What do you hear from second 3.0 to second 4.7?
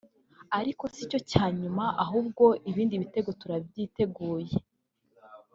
bitego turabyiteguye